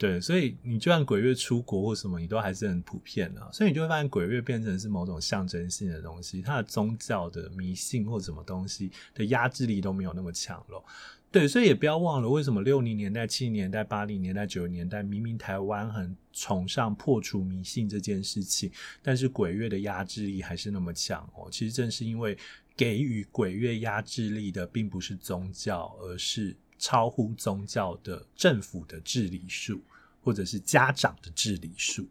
[0.00, 3.50] 对，所以你就算鬼月出国或什么，你都还是很普遍的。
[3.52, 10.82] 所以你就会发现，鬼月变成是某种象征性的东西，它的宗教的迷信或什么东西的压制力都没有那么强了。
[11.30, 18.72] 对，所以也不要忘了，为什么六零年代、七零年代、八零年代、九零年代，明明台湾很崇尚破除迷信这件事情，
[19.02, 21.48] 但是鬼月的压制力还是那么强哦。
[21.52, 22.38] 其实正是因为。
[22.76, 29.82] 给予鬼月压制力的，并不是宗教，而是超乎宗教的政府的治理术，
[30.22, 32.06] 或者是家长的治理术。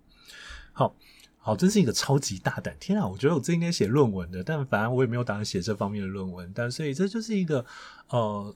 [0.74, 0.96] 好。
[1.42, 2.76] 好，这是一个超级大胆！
[2.82, 6.52] 天啊，我觉得我这应该写论文的，但反正我也没有打算写这方面的论文。
[6.54, 7.66] 但所以这就是一个，
[8.10, 8.54] 呃，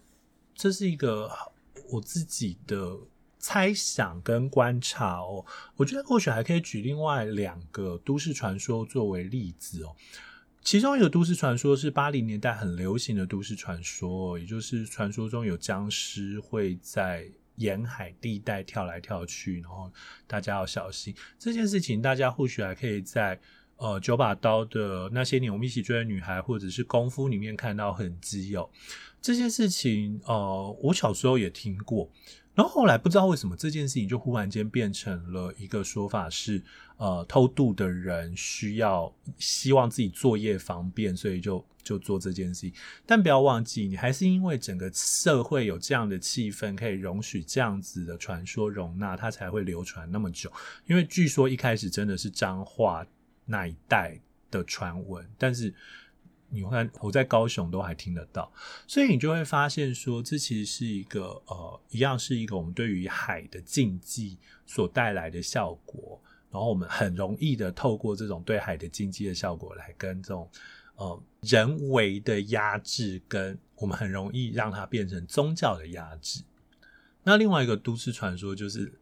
[0.53, 1.31] 这是一个
[1.89, 2.99] 我自己的
[3.39, 5.45] 猜想跟观察哦。
[5.77, 9.95] 我觉得或许还可以举另外两个都市传说作为例子哦。
[10.61, 17.31] 其中一个都市传说是八零年代很流行的都市传说，也就是传说中有僵尸会在。
[17.55, 19.91] 沿海地带跳来跳去，然后
[20.27, 22.01] 大家要小心这件事情。
[22.01, 23.39] 大家或许还可以在
[23.77, 28.69] 呃九把刀的那些年我们一起追的女孩，或者是功夫里面看到痕迹哦。
[29.21, 32.09] 这件事情呃，我小时候也听过。
[32.55, 36.61] 然后后来不知道为什么这件事情就忽然间变成了一个说法是，
[36.97, 42.73] 呃，偷渡的人需要希望自己作业方便，所以就就做这件事情。
[43.05, 50.51] 但不要忘记，你还是因为整个社会有这样的气氛，可以容许这样子的传说容纳，它才会流传那么久。
[50.87, 53.05] 因为据说一开始真的是彰化
[53.45, 54.19] 那一带
[54.49, 55.73] 的传闻，但是。
[56.55, 58.53] 你看，我在高雄都还听得到，
[58.85, 66.21] 所以你就会发现说，这其实是一个呃，一样是一个我们对于海的禁忌所带来的效果。
[66.51, 70.47] 然后我们很容易的透过这种对海的禁忌的效果，来跟这种
[70.95, 76.43] 呃人为的压制，跟我们很容易让它变成宗教的压制。
[77.23, 78.99] 那另外一个都市传说就是。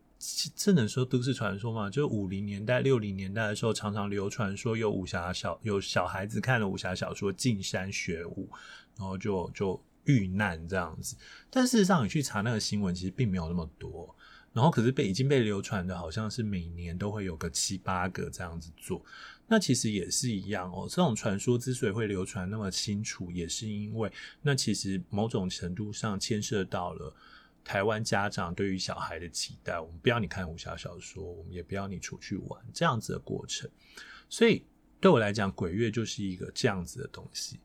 [0.56, 1.90] 这能说都市传说吗？
[1.90, 8.48] 就五零年代、六零年代的时候，常常流传说有武侠小有小孩子看了武侠小说进山学武，
[8.96, 11.16] 然后就就遇难这样子。
[11.50, 14.16] 但事实上，你去查那个新闻，其实并没有那么多。
[14.54, 19.04] 然后可是被已经被流传的，好像是每年都会有个七八个这样子做。
[19.48, 20.88] 那其实也是一样哦。
[20.90, 27.14] 这种传说之所以会流传那么清楚，也是因为那其实某种程度上牵涉到了。
[27.64, 33.70] 台湾家长对于小孩的期待，我们不要你看武侠小说，我们也不要你出去玩，这样子的过程。
[34.28, 34.66] 所以
[35.00, 37.60] 对我来讲，鬼月就是一个这样子的东西。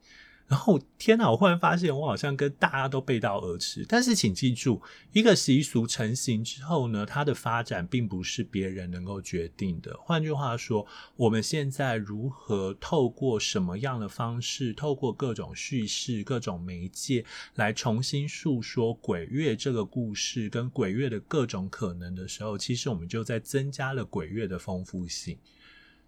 [0.49, 3.84] 然后天哪，我忽然发现我好像跟大家都背道而驰。
[3.88, 4.80] 但是请记住，
[5.12, 9.97] 一个习俗成型之后呢，它的发展并不是别人能够决定的。
[9.99, 10.86] 换句话说，
[11.16, 17.24] 我们现在如何透过什么样的方式，透过各种叙事、各种媒介
[17.57, 25.36] 来重新诉说鬼月这个故事跟鬼月的各种可能的时候，其实我们就在增加了鬼月的丰富性。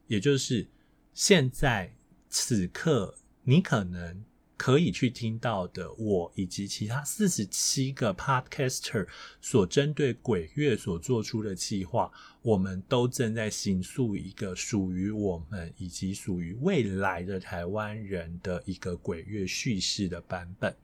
[0.07, 0.66] 也就是
[1.12, 1.93] 现在
[2.28, 3.14] 此刻，
[3.49, 4.22] 你可能。
[4.61, 9.07] 可以去听到的，我以及其他四十七个 podcaster
[9.40, 12.11] 所针对鬼月所做出的计划，
[12.42, 20.76] 我们都正在形塑一个属于我们以及属于未来的台湾人的一个鬼月叙事的版本。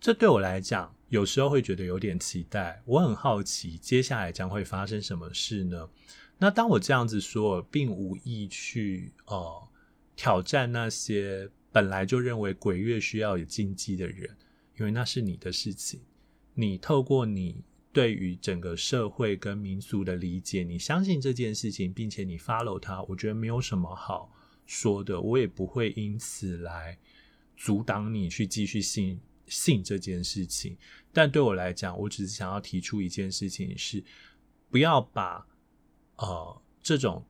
[0.00, 2.82] 这对我来讲，有时候会觉得有点期待。
[2.84, 5.88] 我很好奇，接下来将会发生什么事呢？
[6.38, 9.68] 那当我这样子说，并无意去呃
[10.16, 11.48] 挑战那些。
[11.72, 14.36] 本来就认为鬼月需要有禁忌的人，
[14.78, 16.00] 因为那是你的事情。
[16.54, 17.62] 你透过你
[17.92, 24.32] 对于整个社会跟民俗的理解，你相信这件事情，并且你 follow 它，我觉得没有什么好
[24.66, 25.20] 说的。
[25.20, 26.98] 我也不会因此来
[27.56, 30.76] 阻挡你去继续信信这件事情。
[31.12, 34.02] 但对我来讲，我只是想要提出一件事情是：
[34.68, 35.46] 不要把
[36.16, 37.24] 呃这种。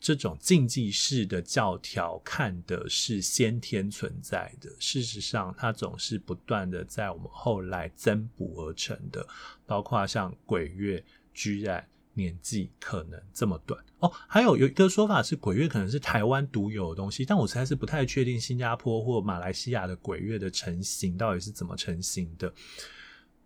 [0.00, 9.26] 这种禁忌式的教条看的是先天存在的，事实上，它总是不断的在我们后来增补而成的。
[9.66, 11.84] 包括像鬼月，居然
[12.14, 14.10] 年纪可能这么短哦。
[14.28, 22.52] 还有有一个说法是，鬼月可能是台湾独有的东西，但我实在是不太确定新加坡或马来西亚的鬼月的成型到底是怎么成型的。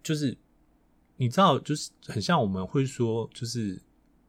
[0.02, 0.36] 就是
[1.16, 3.80] 你知道，就是很像我们会说，就是。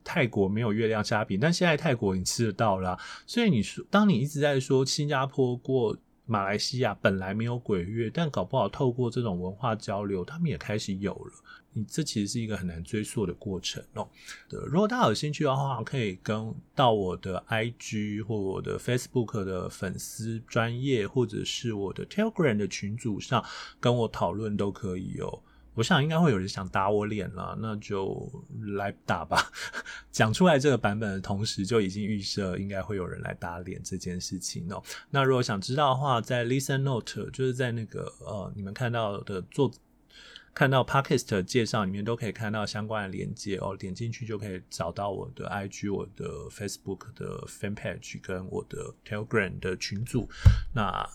[0.03, 2.97] 泰国没有月亮虾饼，但现在泰国你吃得到啦。
[3.25, 11.31] 所以你说，当你一直在说新加坡过马来西亚本来没有鬼月，但搞不好透过这种文化交流，他们也开始有了。
[11.75, 14.07] 你这其实是一个很难追溯的过程哦。
[14.47, 23.43] 对，如果大家有兴趣的话，可以跟到我的 IG 或我的 Facebook 的粉丝专业，或者是我的 Telegram 的群组上
[23.79, 25.41] 跟我讨论都可以哦。
[25.75, 28.31] 我想应该会有人想打我脸了，那就
[28.75, 29.51] 来打吧。
[30.11, 34.83] 讲出来这个版本的同时，就已经预设应该会有人来打脸这件事情哦。
[35.09, 39.71] 那如果想知道的话，在 Listen Note 就是在那个呃你们看到的做
[40.53, 50.29] 看到 Podcast 介绍里面都可以看到相关的连接哦，点进去就可以找到我的 IG、我的 Facebook 的 Fan Page 跟我的 Telegram 的群组。
[50.75, 51.09] 那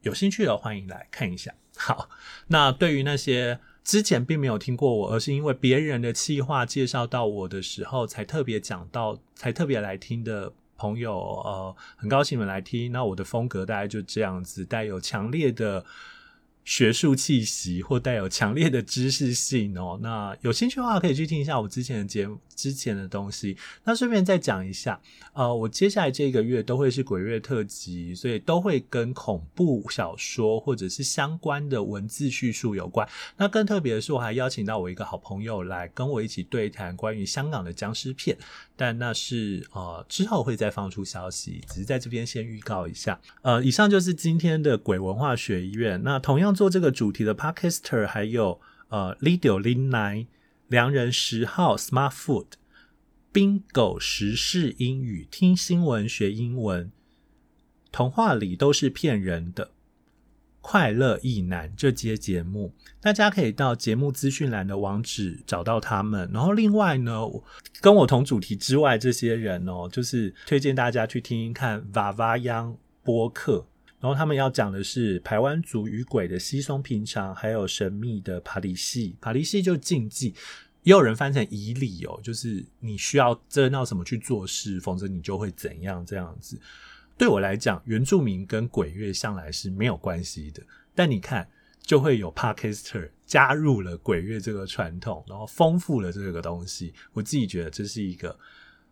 [0.00, 1.54] 有兴趣的欢迎来看一下。
[1.76, 2.08] 好，
[2.48, 12.92] 那对于那些之前并没有听过我，而是因为别人的企划介绍到我的时候才特别讲到，才特别来听的朋友，呃，很高兴你们来听。
[12.92, 15.84] 那我的风格大概就这样子，带有强烈的。
[16.64, 23.56] 学术气息或带有强烈的知识性哦，那有兴趣的话可以去听一下我之前的节目之前的东西。
[23.84, 25.00] 那顺便再讲一下，
[25.32, 33.08] 呃，我接下来这个月都会是鬼月特辑，所以都会跟恐怖小说或者是相关的文字叙述有关。
[33.36, 38.38] 那更特别的是，我还邀请到我一个好朋友来跟我一起对谈关于香港的僵尸片，
[38.82, 43.20] 但那是呃之后会再放出消息，只是在这边先预告一下。
[43.42, 46.00] 呃，以上就是今天的鬼文化学院。
[46.04, 46.52] 那同样。
[46.52, 50.26] 做这个主题的 Podcaster 还有呃 lido Lin Nine
[50.68, 52.46] 良人十号 Smart Food
[53.32, 56.92] Bingo 时事英语听新闻学英文
[57.90, 59.70] 童话里都是骗人的
[60.62, 66.30] 快乐意男这些节目，大家可以到节目资讯栏的网址找到他们。
[66.32, 67.20] 然后另外呢，
[67.80, 73.66] 跟我同主题之外这些人哦，就是推荐大家去听一看 Vava Yang 播客。
[74.00, 79.16] 然后他们要讲的是排湾族与鬼的稀松平常，还有神秘的帕里西。
[79.20, 80.34] 帕里西就禁忌，
[80.82, 86.60] 也有人翻成以礼哦，就是你需要知道什么去做事，否则你就会怎样这样子。
[87.16, 90.62] 对我来讲，原住民跟鬼月向来是没有关系的，
[90.94, 91.48] 但你看，
[91.80, 96.92] 就会有 Podcaster 加入了鬼月这个传统，然后丰富了这个东西。
[97.12, 98.38] 我自己觉得这是一个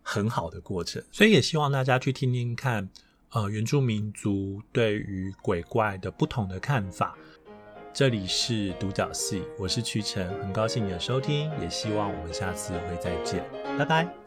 [0.03, 2.89] 很好的过程，所以也希望大家去听听看。
[3.33, 7.17] 呃，原住民族对于鬼怪的不同的看法。
[7.93, 13.45] 这里是独角戏，我是曲辰，很高兴你的收听，也希望我们下次会再见，
[13.79, 14.20] 拜拜。